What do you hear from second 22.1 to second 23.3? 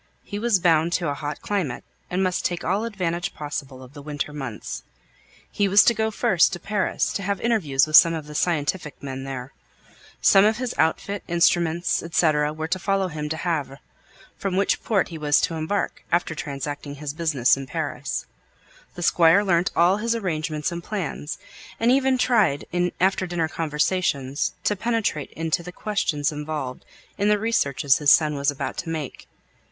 tried in after